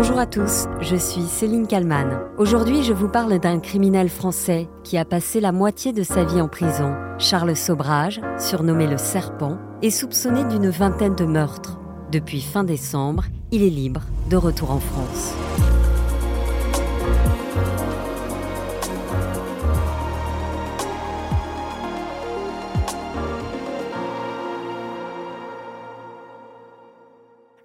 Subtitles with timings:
[0.00, 2.20] Bonjour à tous, je suis Céline Kalman.
[2.36, 6.40] Aujourd'hui, je vous parle d'un criminel français qui a passé la moitié de sa vie
[6.40, 6.94] en prison.
[7.18, 11.80] Charles Sobrage, surnommé le Serpent, est soupçonné d'une vingtaine de meurtres.
[12.12, 15.34] Depuis fin décembre, il est libre, de retour en France.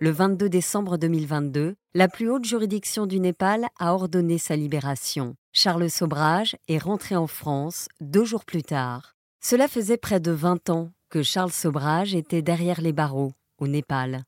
[0.04, 5.36] Le 22 décembre 2022, la plus haute juridiction du Népal a ordonné sa libération.
[5.54, 9.16] Charles Sobrage est rentré en France deux jours plus tard.
[9.40, 14.26] Cela faisait près de 20 ans que Charles Sobrage était derrière les barreaux, au Népal.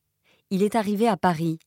[0.50, 1.59] Il est arrivé à Paris,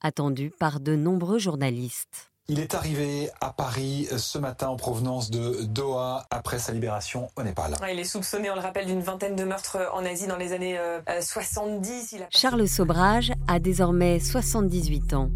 [0.00, 2.30] attendu par de nombreux journalistes.
[2.48, 7.42] Il est arrivé à Paris ce matin en provenance de Doha après sa libération au
[7.42, 7.74] Népal.
[7.92, 10.78] Il est soupçonné, on le rappelle, d'une vingtaine de meurtres en Asie dans les années
[11.20, 12.14] 70.
[12.14, 15.30] Euh, Charles Sobrage a désormais 78 ans.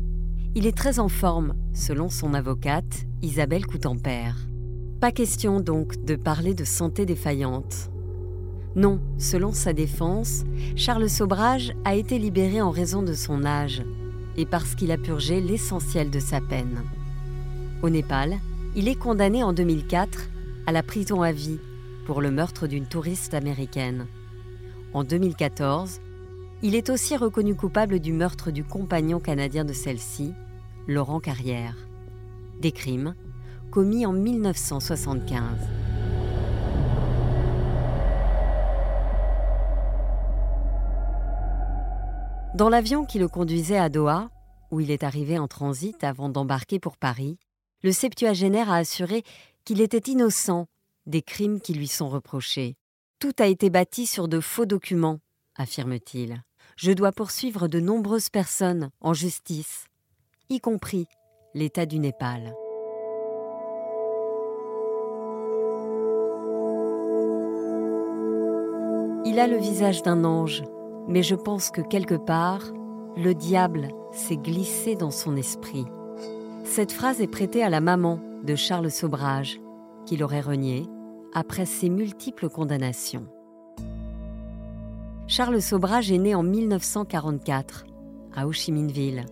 [0.55, 4.37] Il est très en forme, selon son avocate, Isabelle Coutempère.
[5.01, 7.91] Pas question donc de parler de santé défaillante.
[8.77, 10.45] Non, selon sa défense,
[10.77, 13.83] Charles Sobrage a été libéré en raison de son âge
[14.37, 16.85] et parce qu'il a purgé l'essentiel de sa peine.
[17.83, 18.39] Au Népal,
[18.77, 20.29] il est condamné en 2004
[20.67, 21.59] à la prison à vie
[22.05, 24.07] pour le meurtre d'une touriste américaine.
[24.93, 26.03] En 2014,
[26.63, 30.35] il est aussi reconnu coupable du meurtre du compagnon canadien de celle-ci,
[30.89, 31.75] Laurent Carrière.
[32.61, 33.15] Des crimes
[33.71, 35.41] commis en 1975.
[42.55, 44.29] Dans l'avion qui le conduisait à Doha,
[44.71, 47.39] où il est arrivé en transit avant d'embarquer pour Paris,
[47.83, 49.23] le septuagénaire a assuré
[49.65, 50.67] qu'il était innocent
[51.07, 52.77] des crimes qui lui sont reprochés.
[53.19, 55.21] Tout a été bâti sur de faux documents,
[55.57, 56.43] affirme-t-il.
[56.77, 59.85] Je dois poursuivre de nombreuses personnes en justice,
[60.49, 61.07] y compris
[61.55, 62.55] l'État du Népal.
[69.27, 70.63] Il a le visage d'un ange,
[71.07, 72.73] mais je pense que quelque part,
[73.17, 75.85] le diable s'est glissé dans son esprit.
[76.65, 79.61] Cette phrase est prêtée à la maman de Charles Sobrage,
[80.07, 80.87] qui l'aurait renié
[81.35, 83.27] après ses multiples condamnations.
[85.27, 87.85] Charles Sobrage est né en 1944
[88.35, 89.25] à Ho Chi Minh Ville.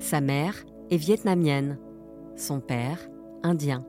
[0.00, 1.78] Sa mère est vietnamienne,
[2.36, 2.98] son père
[3.42, 3.84] indien.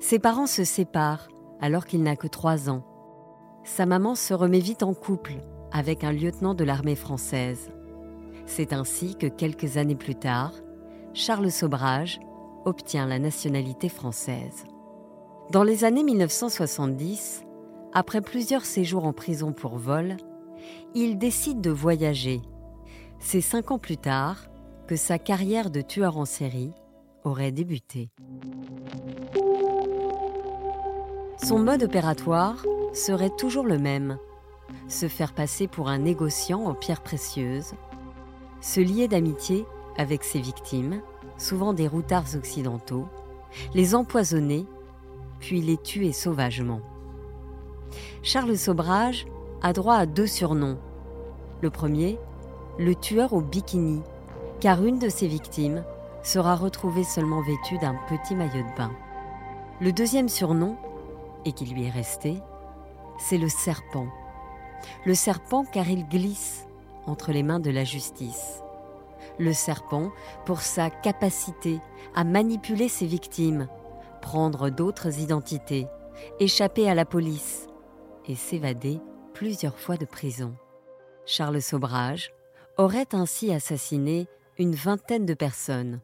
[0.00, 1.28] Ses parents se séparent
[1.60, 2.84] alors qu'il n'a que trois ans.
[3.64, 5.34] Sa maman se remet vite en couple
[5.72, 7.70] avec un lieutenant de l'armée française.
[8.46, 10.52] C'est ainsi que quelques années plus tard,
[11.16, 12.18] Charles Sobrage
[12.64, 14.64] obtient la nationalité française.
[15.52, 17.44] Dans les années 1970,
[17.92, 20.16] après plusieurs séjours en prison pour vol,
[20.92, 22.42] il décide de voyager.
[23.20, 24.46] C'est cinq ans plus tard
[24.88, 26.72] que sa carrière de tueur en série
[27.22, 28.10] aurait débuté.
[31.40, 34.18] Son mode opératoire serait toujours le même,
[34.88, 37.74] se faire passer pour un négociant en pierres précieuses,
[38.60, 39.64] se lier d'amitié
[39.96, 41.00] avec ses victimes,
[41.38, 43.06] souvent des routards occidentaux,
[43.74, 44.66] les empoisonner,
[45.40, 46.80] puis les tuer sauvagement.
[48.22, 49.26] Charles Sobrage
[49.62, 50.78] a droit à deux surnoms.
[51.60, 52.18] Le premier,
[52.78, 54.02] le tueur au bikini,
[54.60, 55.84] car une de ses victimes
[56.22, 58.92] sera retrouvée seulement vêtue d'un petit maillot de bain.
[59.80, 60.76] Le deuxième surnom,
[61.44, 62.38] et qui lui est resté,
[63.18, 64.06] c'est le serpent.
[65.04, 66.66] Le serpent car il glisse
[67.06, 68.62] entre les mains de la justice
[69.38, 70.10] le serpent
[70.46, 71.80] pour sa capacité
[72.14, 73.68] à manipuler ses victimes,
[74.20, 75.86] prendre d'autres identités,
[76.40, 77.66] échapper à la police
[78.26, 79.00] et s'évader
[79.32, 80.54] plusieurs fois de prison.
[81.26, 82.32] Charles Sobrage
[82.76, 84.28] aurait ainsi assassiné
[84.58, 86.00] une vingtaine de personnes,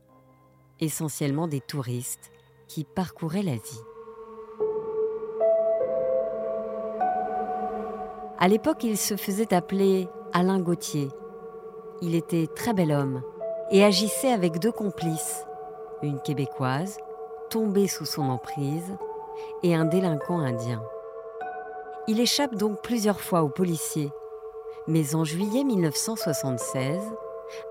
[0.80, 2.30] essentiellement des touristes
[2.68, 3.80] qui parcouraient l'Asie.
[8.38, 11.08] À l'époque, il se faisait appeler Alain Gauthier
[12.02, 13.22] il était très bel homme
[13.70, 15.44] et agissait avec deux complices,
[16.02, 16.98] une québécoise,
[17.50, 18.96] tombée sous son emprise,
[19.62, 20.82] et un délinquant indien.
[22.06, 24.10] Il échappe donc plusieurs fois aux policiers,
[24.86, 26.98] mais en juillet 1976,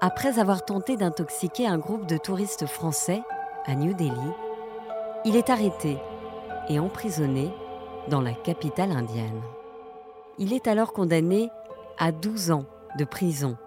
[0.02, 3.22] après avoir tenté d'intoxiquer un groupe de touristes français
[3.66, 4.32] à New Delhi,
[5.26, 5.98] il est arrêté
[6.70, 7.50] et emprisonné
[8.08, 9.42] dans la capitale indienne.
[10.38, 11.50] Il est alors condamné
[11.98, 12.66] à 12 ans
[12.98, 13.58] de prison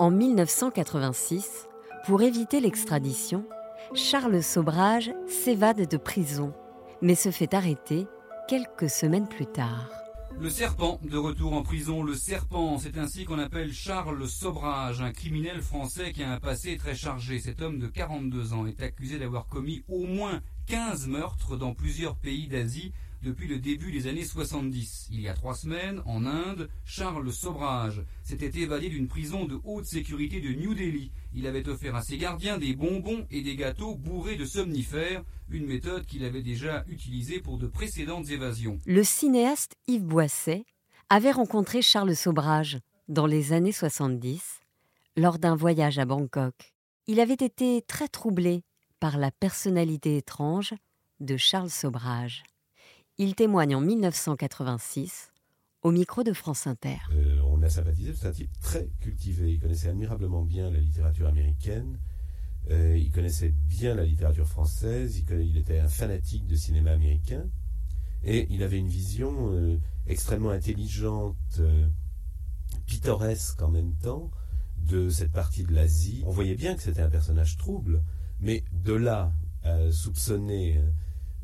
[0.00, 1.68] en 1986,
[2.06, 3.44] pour éviter l'extradition,
[3.94, 6.54] Charles Sobrage s'évade de prison,
[7.02, 8.06] mais se fait arrêter
[8.48, 9.90] quelques semaines plus tard.
[10.40, 15.12] Le serpent, de retour en prison, le serpent, c'est ainsi qu'on appelle Charles Sobrage, un
[15.12, 17.38] criminel français qui a un passé très chargé.
[17.38, 22.16] Cet homme de 42 ans est accusé d'avoir commis au moins 15 meurtres dans plusieurs
[22.16, 22.92] pays d'Asie
[23.22, 25.08] depuis le début des années 70.
[25.10, 29.84] Il y a trois semaines, en Inde, Charles Sobrage s'était évadé d'une prison de haute
[29.84, 31.10] sécurité de New Delhi.
[31.34, 35.66] Il avait offert à ses gardiens des bonbons et des gâteaux bourrés de somnifères, une
[35.66, 38.78] méthode qu'il avait déjà utilisée pour de précédentes évasions.
[38.86, 40.64] Le cinéaste Yves Boisset
[41.08, 42.78] avait rencontré Charles Sobrage
[43.08, 44.60] dans les années 70
[45.16, 46.54] lors d'un voyage à Bangkok.
[47.06, 48.62] Il avait été très troublé
[49.00, 50.74] par la personnalité étrange
[51.18, 52.44] de Charles Sobrage.
[53.22, 55.30] Il témoigne en 1986
[55.82, 56.96] au micro de France Inter.
[57.12, 59.52] Euh, on a sympathisé, c'est un type très cultivé.
[59.52, 61.98] Il connaissait admirablement bien la littérature américaine.
[62.70, 65.22] Euh, il connaissait bien la littérature française.
[65.30, 67.44] Il, était un fanatique de cinéma américain.
[68.24, 69.76] Et il avait une vision euh,
[70.06, 71.60] extrêmement intelligente,
[72.86, 74.30] pittoresque en même temps,
[74.78, 76.22] de cette partie de l'Asie.
[76.24, 78.02] On voyait bien que c'était un personnage trouble,
[78.40, 80.80] mais de là à soupçonner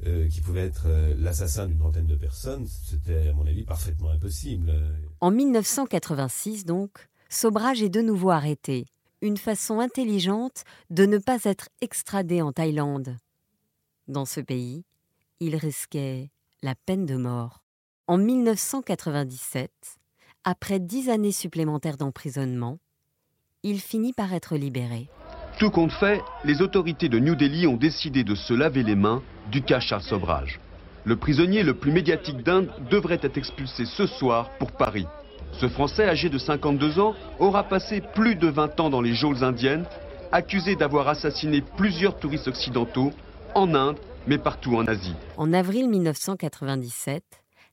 [0.04, 4.10] euh, qui pouvait être euh, l'assassin d'une trentaine de personnes, c'était à mon avis parfaitement
[4.10, 4.72] impossible.
[5.20, 8.86] En 1986 donc, Sobrage est de nouveau arrêté,
[9.22, 13.16] une façon intelligente de ne pas être extradé en Thaïlande.
[14.06, 14.84] Dans ce pays,
[15.40, 16.30] il risquait
[16.62, 17.62] la peine de mort.
[18.06, 19.70] En 1997,
[20.44, 22.78] après dix années supplémentaires d'emprisonnement,
[23.62, 25.08] il finit par être libéré.
[25.58, 29.22] Tout compte fait, les autorités de New Delhi ont décidé de se laver les mains
[29.50, 30.60] du cas Charles Sobrage.
[31.04, 35.06] Le prisonnier le plus médiatique d'Inde devrait être expulsé ce soir pour Paris.
[35.52, 39.44] Ce Français âgé de 52 ans aura passé plus de 20 ans dans les geôles
[39.44, 39.84] indiennes,
[40.32, 43.12] accusé d'avoir assassiné plusieurs touristes occidentaux
[43.54, 45.14] en Inde, mais partout en Asie.
[45.36, 47.22] En avril 1997,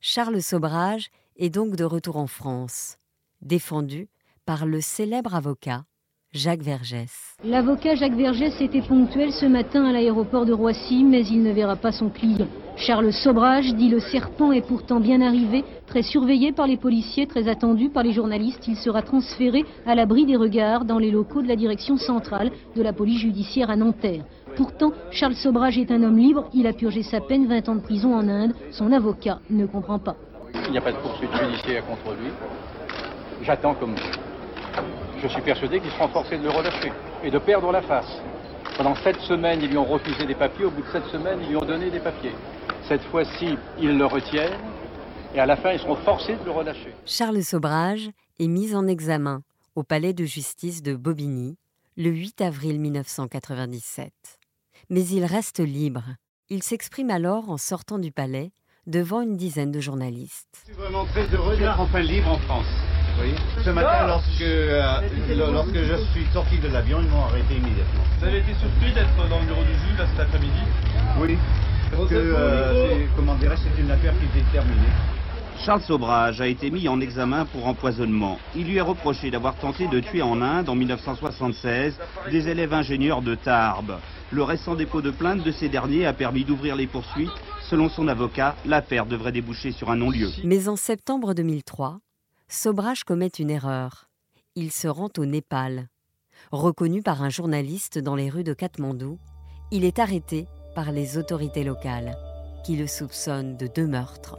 [0.00, 2.96] Charles Sobrage est donc de retour en France,
[3.42, 4.08] défendu
[4.46, 5.84] par le célèbre avocat
[6.32, 7.33] Jacques Vergès.
[7.46, 11.76] L'avocat Jacques Vergès était ponctuel ce matin à l'aéroport de Roissy, mais il ne verra
[11.76, 12.46] pas son client.
[12.76, 17.46] Charles Sobrage, dit le serpent, est pourtant bien arrivé, très surveillé par les policiers, très
[17.46, 18.66] attendu par les journalistes.
[18.66, 22.82] Il sera transféré à l'abri des regards dans les locaux de la direction centrale de
[22.82, 24.24] la police judiciaire à Nanterre.
[24.56, 27.82] Pourtant, Charles Sobrage est un homme libre, il a purgé sa peine 20 ans de
[27.82, 28.54] prison en Inde.
[28.70, 30.16] Son avocat ne comprend pas.
[30.64, 32.30] Il n'y a pas de poursuite judiciaire contre lui.
[33.42, 33.96] J'attends comme
[35.22, 36.90] je suis persuadé qu'ils seront forcés de le relâcher
[37.24, 38.20] et de perdre la face.
[38.76, 40.64] Pendant sept semaines, ils lui ont refusé des papiers.
[40.64, 42.34] Au bout de sept semaines, ils lui ont donné des papiers.
[42.88, 44.58] Cette fois-ci, ils le retiennent
[45.34, 46.94] et à la fin, ils seront forcés de le relâcher.
[47.06, 49.42] Charles Sobrage est mis en examen
[49.74, 51.56] au palais de justice de Bobigny
[51.96, 54.12] le 8 avril 1997.
[54.90, 56.04] Mais il reste libre.
[56.50, 58.52] Il s'exprime alors en sortant du palais
[58.86, 60.62] devant une dizaine de journalistes.
[60.66, 62.93] Je suis vraiment très heureux d'être enfin libre en France.
[63.64, 65.00] Ce matin, lorsque, euh,
[65.52, 68.02] lorsque je suis sorti de l'avion, ils m'ont arrêté immédiatement.
[68.18, 70.62] Vous avez été surpris d'être dans le bureau du juge cet après-midi
[71.20, 71.38] Oui,
[71.90, 74.92] parce que, euh, comment dirais c'est une affaire qui est terminée.
[75.64, 78.38] Charles Sobrage a été mis en examen pour empoisonnement.
[78.54, 81.98] Il lui est reproché d'avoir tenté de tuer en Inde en 1976
[82.30, 83.98] des élèves ingénieurs de Tarbes.
[84.30, 87.30] Le récent dépôt de plainte de ces derniers a permis d'ouvrir les poursuites.
[87.70, 90.28] Selon son avocat, l'affaire devrait déboucher sur un non-lieu.
[90.42, 91.98] Mais en septembre 2003,
[92.54, 94.08] Sobrage commet une erreur.
[94.54, 95.88] Il se rend au Népal.
[96.52, 99.18] Reconnu par un journaliste dans les rues de Katmandou,
[99.72, 100.46] il est arrêté
[100.76, 102.16] par les autorités locales,
[102.64, 104.38] qui le soupçonnent de deux meurtres.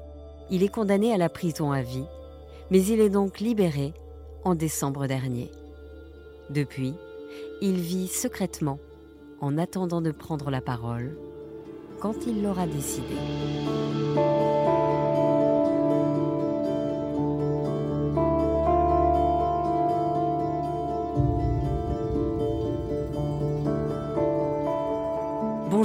[0.50, 2.06] Il est condamné à la prison à vie,
[2.72, 3.94] mais il est donc libéré
[4.46, 5.52] en décembre dernier.
[6.50, 6.94] Depuis,
[7.62, 8.80] il vit secrètement
[9.42, 11.18] en attendant de prendre la parole
[12.00, 13.16] quand il l'aura décidé.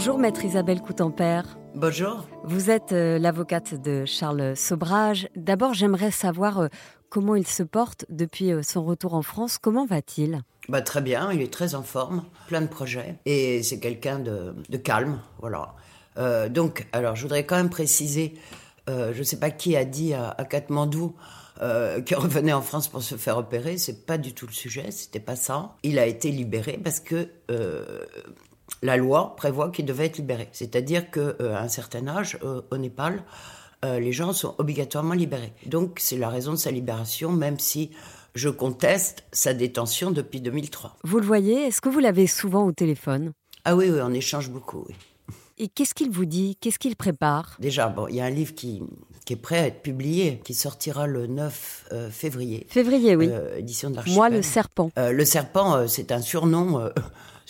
[0.01, 1.59] Bonjour maître Isabelle Coutempère.
[1.75, 2.27] Bonjour.
[2.45, 5.29] Vous êtes euh, l'avocate de Charles Sobrage.
[5.37, 6.69] D'abord, j'aimerais savoir euh,
[7.11, 9.59] comment il se porte depuis euh, son retour en France.
[9.59, 10.41] Comment va-t-il?
[10.71, 13.17] Bah, Très bien, il est très en forme, plein de projets.
[13.27, 15.75] Et c'est quelqu'un de, calme, voilà.
[16.49, 18.33] donc, alors, je voudrais quand même préciser,
[18.89, 21.15] je ne sais pas qui a dit à, à Katmandou
[22.07, 23.77] qu'il revenait en France pour se faire opérer.
[23.77, 25.77] C'est pas du tout le sujet, c'était pas ça.
[25.83, 27.29] Il a été libéré parce que
[28.83, 30.49] la loi prévoit qu'il devait être libéré.
[30.53, 33.23] C'est-à-dire qu'à euh, un certain âge, euh, au Népal,
[33.85, 35.53] euh, les gens sont obligatoirement libérés.
[35.67, 37.91] Donc c'est la raison de sa libération, même si
[38.35, 40.97] je conteste sa détention depuis 2003.
[41.03, 43.33] Vous le voyez, est-ce que vous l'avez souvent au téléphone?
[43.65, 44.95] Ah oui, oui, on échange beaucoup, oui.
[45.59, 46.57] Et qu'est-ce qu'il vous dit?
[46.61, 47.57] Qu'est-ce qu'il prépare?
[47.59, 48.83] Déjà, bon, il y a un livre qui,
[49.27, 52.67] qui est prêt à être publié, qui sortira le 9 euh, février.
[52.71, 53.29] Février, oui.
[53.31, 54.17] Euh, édition de l'Archipel.
[54.17, 54.91] Moi, le serpent.
[54.99, 56.91] Euh, le serpent, c'est un surnom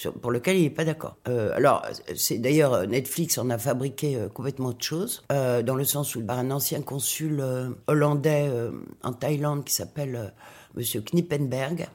[0.00, 1.19] sur- pour lequel il n'est pas d'accord.
[1.28, 5.85] Euh, alors, c'est d'ailleurs Netflix en a fabriqué euh, complètement autre chose, euh, dans le
[5.85, 7.45] sens où bah, un ancien consul
[7.87, 8.50] hollandais
[9.02, 10.33] en Thaïlande qui s'appelle
[10.75, 11.88] Monsieur Knippenberg,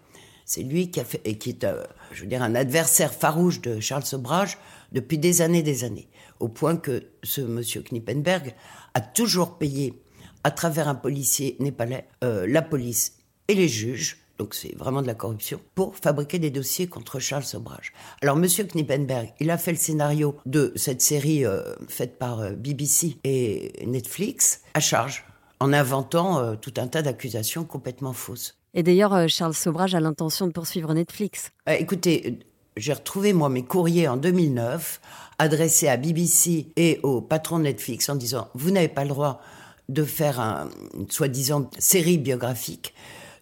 [0.46, 1.68] c'est lui qui est,
[2.12, 4.60] je veux dire, un adversaire farouche de Charles Sobrage
[4.92, 6.08] depuis des années, des années,
[6.40, 8.54] au point que ce Monsieur Knippenberg
[8.94, 10.00] a toujours payé
[10.44, 14.25] à travers un policier népalais la police et les juges.
[14.38, 17.94] Donc c'est vraiment de la corruption pour fabriquer des dossiers contre Charles Sobrage.
[18.22, 22.52] Alors Monsieur Knippenberg, il a fait le scénario de cette série euh, faite par euh,
[22.52, 25.26] BBC et Netflix à charge,
[25.60, 28.58] en inventant euh, tout un tas d'accusations complètement fausses.
[28.74, 31.52] Et d'ailleurs, Charles Sobrage a l'intention de poursuivre Netflix.
[31.66, 32.40] Écoutez,
[32.76, 35.00] j'ai retrouvé moi mes courriers en 2009
[35.40, 39.42] adressés à BBC et au patron de Netflix en disant vous n'avez pas le droit
[39.88, 42.94] de faire un une soi-disant série biographique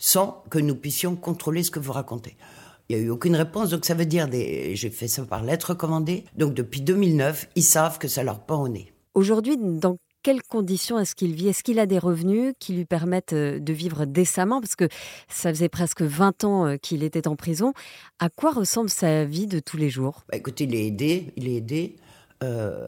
[0.06, 2.36] sans que nous puissions contrôler ce que vous racontez.
[2.90, 4.76] Il n'y a eu aucune réponse, donc ça veut dire des.
[4.76, 6.26] J'ai fait ça par lettre recommandée.
[6.36, 8.92] Donc depuis 2009, ils savent que ça leur pend au nez.
[9.14, 11.48] Aujourd'hui, dans quelles conditions est-ce qu'il vit?
[11.48, 14.60] Est-ce qu'il a des revenus qui lui permettent euh, de vivre décemment?
[14.60, 14.90] Parce que
[15.30, 17.72] ça faisait presque 20 ans euh, qu'il était en prison.
[18.20, 20.24] À quoi ressemble sa vie de tous les jours?
[20.30, 21.96] Bah, écoutez, il est aidé, il est aidé.
[22.44, 22.88] Euh,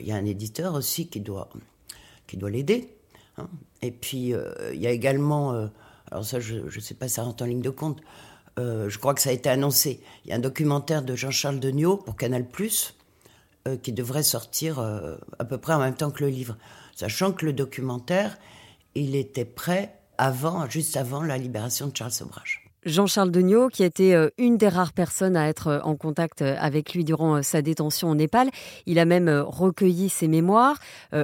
[0.00, 1.48] Il y a un éditeur aussi qui doit,
[2.26, 2.88] qui doit l'aider.
[3.38, 3.48] hein.
[3.82, 5.68] Et puis, euh, il y a également, euh,
[6.10, 8.00] alors ça, je ne sais pas, ça rentre en ligne de compte,
[8.58, 10.00] euh, je crois que ça a été annoncé.
[10.24, 12.46] Il y a un documentaire de Jean-Charles Degnaud pour Canal+,
[13.68, 16.56] euh, qui devrait sortir euh, à peu près en même temps que le livre.
[16.94, 18.38] Sachant que le documentaire,
[18.94, 22.65] il était prêt avant, juste avant la libération de Charles Sobrage.
[22.86, 26.54] Jean-Charles Degnaud, qui était euh, une des rares personnes à être euh, en contact euh,
[26.60, 28.48] avec lui durant sa détention au Népal,
[28.86, 30.78] il a même recueilli ses mémoires,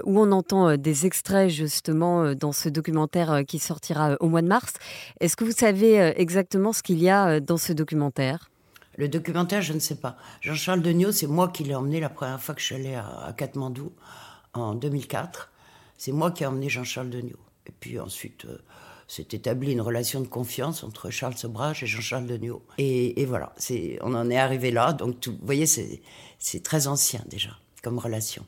[0.05, 4.75] où on entend des extraits justement dans ce documentaire qui sortira au mois de mars.
[5.21, 8.51] Est-ce que vous savez exactement ce qu'il y a dans ce documentaire?
[8.97, 10.17] Le documentaire, je ne sais pas.
[10.41, 13.33] Jean-Charles Degnaud, c'est moi qui l'ai emmené la première fois que je suis allée à,
[13.37, 13.93] Katmandou
[14.55, 15.51] en 2004.
[15.97, 17.39] C'est moi qui ai emmené Jean-Charles Degnaud.
[17.67, 18.47] Et puis ensuite,
[19.09, 22.63] s'est établie une relation de confiance entre Charles Sobrage et Jean-Charles Degnaud.
[22.79, 23.55] Et, et voilà,
[24.03, 24.93] on en est arrivé là.
[24.93, 26.01] Donc, tout- vous voyez, c'est,
[26.39, 27.51] c'est très ancien déjà
[27.83, 28.45] comme relation.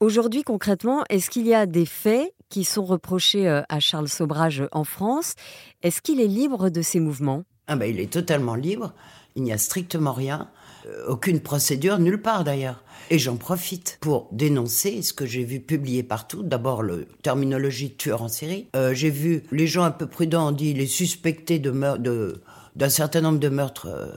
[0.00, 4.62] Aujourd'hui, concrètement, est-ce qu'il y a des faits qui sont reprochés euh, à Charles Sobrage
[4.72, 5.34] en France?
[5.82, 7.42] Est-ce qu'il est libre de ses mouvements?
[7.66, 8.92] Ah ben, il est totalement libre.
[9.34, 10.48] Il n'y a strictement rien.
[10.86, 12.82] Euh, aucune procédure, nulle part d'ailleurs.
[13.10, 16.42] Et j'en profite pour dénoncer ce que j'ai vu publié partout.
[16.42, 18.68] D'abord, le terminologie tueur en série.
[18.76, 21.98] Euh, j'ai vu les gens un peu prudents ont dit il est suspecté de meur-
[21.98, 22.42] de-
[22.76, 24.08] d'un certain nombre de meurtres euh,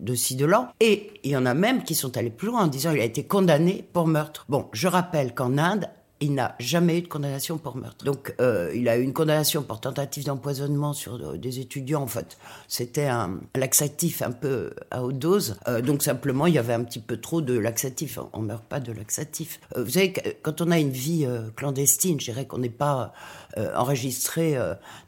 [0.00, 0.72] de ci, de là.
[0.80, 3.04] Et il y en a même qui sont allés plus loin en disant il a
[3.04, 4.46] été condamné pour meurtre.
[4.48, 5.86] Bon, je rappelle qu'en Inde,
[6.22, 8.04] il n'a jamais eu de condamnation pour meurtre.
[8.04, 12.02] Donc, euh, il a eu une condamnation pour tentative d'empoisonnement sur euh, des étudiants.
[12.02, 12.38] En fait,
[12.68, 15.56] c'était un laxatif un peu à haute dose.
[15.66, 18.18] Euh, donc, simplement, il y avait un petit peu trop de laxatif.
[18.32, 19.60] On ne meurt pas de laxatif.
[19.76, 20.12] Vous savez,
[20.42, 21.26] quand on a une vie
[21.56, 23.12] clandestine, je dirais qu'on n'est pas
[23.74, 24.56] enregistré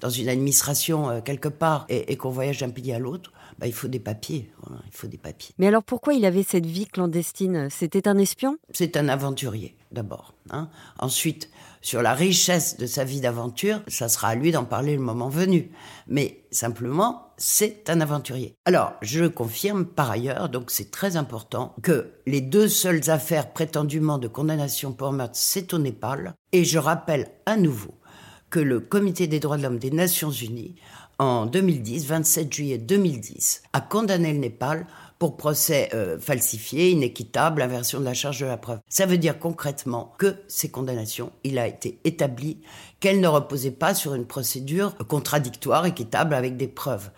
[0.00, 3.88] dans une administration quelque part et qu'on voyage d'un pays à l'autre, bah, il faut
[3.88, 4.50] des papiers.
[4.62, 5.54] Voilà, il faut des papiers.
[5.58, 7.68] Mais alors pourquoi il avait cette vie clandestine?
[7.70, 8.56] C'était un espion?
[8.72, 10.34] C'est un aventurier, d'abord.
[10.50, 10.68] hein.
[10.98, 15.02] Ensuite, sur la richesse de sa vie d'aventure, ça sera à lui d'en parler le
[15.02, 15.70] moment venu.
[16.06, 18.54] Mais simplement, c'est un aventurier.
[18.64, 24.18] Alors, je confirme par ailleurs, donc c'est très important, que les deux seules affaires prétendument
[24.18, 26.34] de condamnation pour meurtre, c'est au Népal.
[26.52, 27.94] Et je rappelle à nouveau
[28.50, 30.76] que le Comité des droits de l'homme des Nations Unies,
[31.18, 34.86] en 2010, 27 juillet 2010, a condamné le Népal
[35.18, 38.80] pour procès euh, falsifié, inéquitable, inversion de la charge de la preuve.
[38.88, 42.58] Ça veut dire concrètement que ces condamnations, il a été établi
[43.00, 47.10] qu'elles ne reposaient pas sur une procédure contradictoire, équitable, avec des preuves.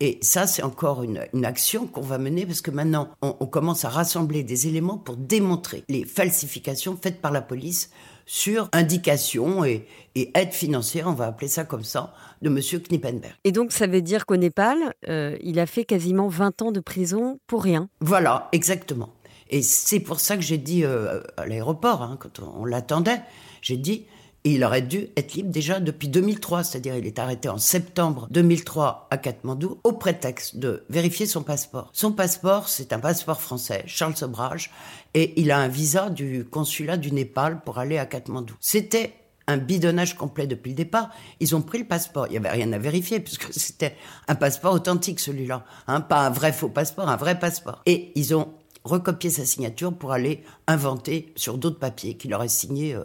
[0.00, 3.88] Et ça, c'est encore une, action qu'on va mener parce que maintenant, on commence à
[3.88, 7.90] rassembler des éléments pour démontrer les falsifications faites par la police
[8.26, 12.58] sur indication et, et aide financière, on va appeler ça comme ça, de M.
[12.88, 13.34] Knippenberg.
[13.44, 16.80] Et donc ça veut dire qu'au Népal, euh, il a fait quasiment 20 ans de
[16.80, 17.88] prison pour rien.
[18.00, 19.10] Voilà, exactement.
[19.50, 23.20] Et c'est pour ça que j'ai dit euh, à l'aéroport, hein, quand on, on l'attendait,
[23.60, 24.06] j'ai dit,
[24.44, 29.08] il aurait dû être libre déjà depuis 2003, c'est-à-dire il est arrêté en septembre 2003
[29.10, 31.88] à Katmandou au prétexte de vérifier son passeport.
[31.94, 34.70] Son passeport, c'est un passeport français, Charles Sobrage,
[35.14, 38.54] et il a un visa du consulat du Népal pour aller à Katmandou.
[38.60, 39.14] C'était
[39.46, 41.10] un bidonnage complet depuis le départ.
[41.40, 42.26] Ils ont pris le passeport.
[42.28, 43.96] Il n'y avait rien à vérifier puisque c'était
[44.28, 47.80] un passeport authentique celui-là, hein, pas un vrai faux passeport, un vrai passeport.
[47.86, 48.52] Et ils ont
[48.84, 53.04] recopié sa signature pour aller inventer sur d'autres papiers qu'il aurait signés euh,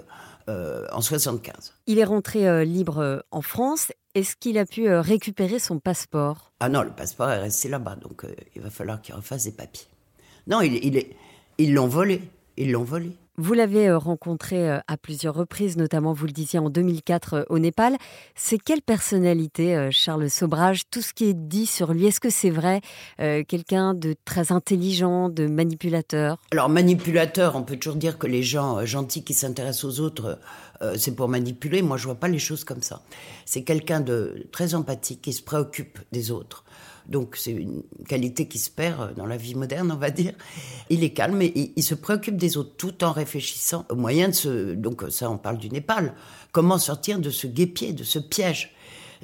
[0.50, 1.76] euh, en 75.
[1.88, 3.92] Il est rentré euh, libre en France.
[4.16, 6.52] Est-ce qu'il a pu récupérer son passeport?
[6.60, 8.26] Ah non, le passeport est resté là-bas, donc
[8.56, 9.88] il va falloir qu'il refasse des papiers.
[10.48, 11.16] Non, il, il est,
[11.60, 12.22] ils l'ont volé.
[12.58, 13.12] Ils l'ont volé.
[13.42, 17.44] Vous l'avez euh, rencontré euh, à plusieurs reprises, notamment, vous le disiez, en 2004 euh,
[17.48, 17.96] au Népal.
[18.36, 22.50] C'est quelle personnalité, Charles Sobrage Tout ce qui est dit sur lui, est-ce que c'est
[22.50, 22.82] vrai
[23.18, 26.38] Quelqu'un de très intelligent, de manipulateur?
[26.52, 30.40] Alors, manipulateur, on peut toujours dire que les gens gentils qui s'intéressent aux autres,
[30.98, 31.82] c'est pour manipuler.
[31.82, 33.02] Moi, je vois pas les choses comme ça.
[33.46, 36.64] C'est quelqu'un de très empathique qui se préoccupe des autres.
[37.10, 40.34] Donc c'est une qualité qui se perd dans la vie moderne, on va dire.
[40.90, 44.34] Il est calme et il, se préoccupe des autres tout en réfléchissant au moyen de
[44.34, 44.74] ce...
[44.76, 46.14] Donc ça, on parle du Népal.
[46.52, 48.74] Comment sortir de ce guépier, de ce piège?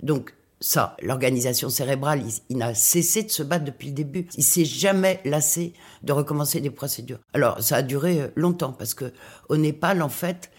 [0.02, 4.26] Donc ça, l'organisation cérébrale, il, n'a cessé de se battre depuis le début.
[4.36, 7.20] Il s'est jamais lassé de recommencer des procédures.
[7.34, 9.14] Alors, ça a duré euh, longtemps parce que
[9.50, 10.50] au Népal, en fait,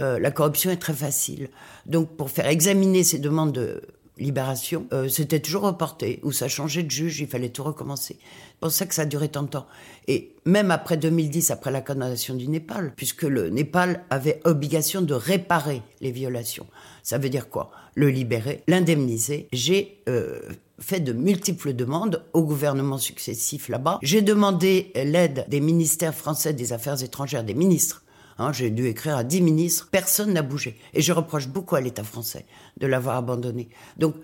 [0.00, 1.50] euh, la corruption est très facile.
[1.84, 3.82] Donc, pour faire examiner ces demandes de
[4.20, 8.16] Libération, euh, c'était toujours reporté, ou ça changeait de juge, il fallait tout recommencer.
[8.20, 9.66] C'est pour ça que ça duré tant de temps.
[10.08, 15.14] Et même après 2010, après la condamnation du Népal, puisque le Népal avait obligation de
[15.14, 16.66] réparer les violations.
[17.02, 17.70] Ça veut dire quoi?
[17.94, 19.48] Le libérer, l'indemniser.
[19.52, 20.40] J'ai euh,
[20.78, 23.98] fait de multiples demandes au gouvernement successif là-bas.
[24.02, 28.04] J'ai demandé l'aide des ministères français des Affaires étrangères, des ministres
[28.40, 30.78] Hein, j'ai dû écrire à dix ministres, personne n'a bougé.
[30.94, 32.46] Et je reproche beaucoup à l'État français
[32.78, 33.68] de l'avoir abandonné.
[33.98, 34.14] Donc,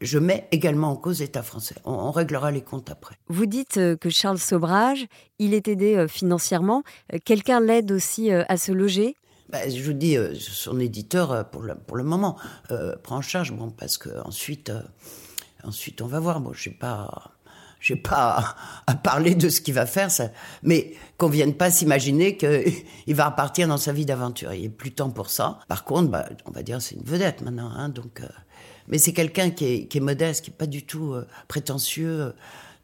[0.00, 1.76] je mets également en cause l'État français.
[1.84, 3.14] On, réglera les comptes après.
[3.28, 5.06] Vous dites euh, que Charles Sobrage,
[5.38, 6.82] il est aidé euh, financièrement.
[7.14, 9.14] Euh, quelqu'un l'aide aussi à se loger?
[9.50, 12.36] Bah, je vous dis, son éditeur, pour le, pour le moment,
[13.04, 14.72] prend en charge, bon, parce que ensuite,
[15.62, 16.40] ensuite, on va voir.
[16.40, 17.32] Bon, je sais pas
[17.80, 18.56] je n'ai pas
[18.86, 20.10] à, parler de ce qu'il va faire,
[20.62, 22.74] mais qu'on vienne pas s'imaginer qu'il
[23.08, 24.52] va repartir dans sa vie d'aventure.
[24.52, 25.58] Il a plus temps pour ça.
[25.66, 28.20] Par contre, bah, on va dire c'est une vedette maintenant, hein, donc.
[28.20, 28.28] Euh,
[28.88, 32.32] mais c'est quelqu'un qui est, modeste, qui est pas du tout euh, prétentieux, euh,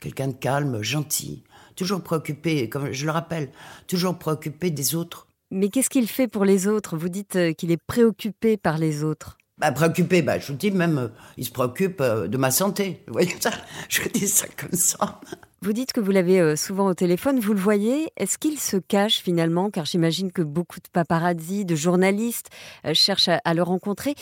[0.01, 1.43] quelqu'un de calme, gentil,
[1.75, 3.51] toujours préoccupé, comme je le rappelle,
[3.89, 5.27] toujours préoccupé des autres.
[5.51, 6.97] Mais qu'est-ce qu'il fait pour les autres?
[6.97, 9.37] Vous dites qu'il est préoccupé par les autres.
[9.59, 13.03] Bah, préoccupé, bah, je vous dis même, euh, il se préoccupe euh, de ma santé.
[13.07, 13.51] Vous voyez ça?
[13.89, 15.19] Je dis ça comme ça.
[15.63, 18.11] Vous dites que vous l'avez euh, souvent au téléphone, vous le voyez?
[18.19, 19.71] Est-ce qu'il se cache finalement?
[19.71, 22.51] Car j'imagine que beaucoup de paparazzi, de journalistes
[22.93, 24.15] cherchent à, le rencontrer.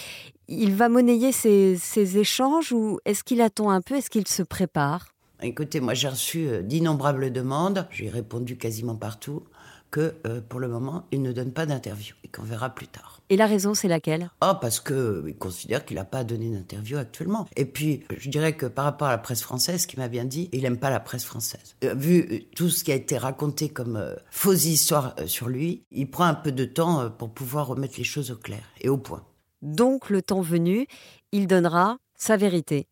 [0.47, 3.97] Il va monnayer ces, ces échanges ou est-ce qu'il attend un peu?
[3.97, 5.09] Est-ce qu'il se prépare?
[5.43, 7.89] Écoutez, moi j'ai reçu d'innombrables demandes.
[7.91, 9.43] J'ai répondu quasiment partout
[9.91, 10.15] que
[10.49, 13.14] pour le moment, il ne donne pas d'interview et qu'on verra plus tard.
[13.31, 14.31] Et la raison, c'est laquelle?
[14.43, 17.49] Ah, parce qu'il considère qu'il n'a pas donné d'interview actuellement.
[17.57, 20.27] Et puis, je dirais que par rapport à la presse française, ce qu'il m'a bien
[20.27, 21.77] dit, il n'aime pas la presse française.
[21.85, 25.85] Euh, vu tout ce qui a été raconté comme euh, fausse histoire euh, sur lui,
[25.91, 28.99] il prend un peu de temps pour pouvoir remettre les choses au clair et au
[28.99, 29.25] point.
[29.63, 30.87] Donc, le temps venu,
[31.33, 32.87] il donnera sa vérité.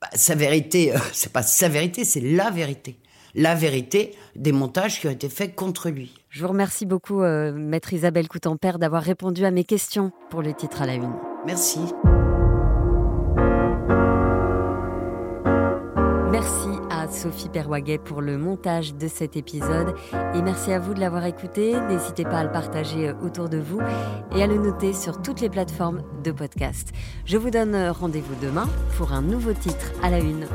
[0.00, 2.98] Bah, sa vérité, c'est pas sa vérité, c'est la vérité
[3.36, 6.14] la vérité des montages qui ont été faits contre lui.
[6.36, 10.52] Je vous remercie beaucoup, euh, maître Isabelle Coutempère, d'avoir répondu à mes questions pour le
[10.52, 11.14] titre à la une.
[11.46, 11.80] Merci.
[16.30, 19.94] Merci à Sophie Perwaguet pour le montage de cet épisode
[20.34, 21.74] et merci à vous de l'avoir écouté.
[21.88, 23.80] N'hésitez pas à le partager euh, autour de vous
[24.36, 26.92] et à le noter sur toutes les plateformes de podcast.
[27.24, 28.68] Je vous donne euh, rendez-vous demain
[28.98, 30.46] pour un nouveau titre à la une.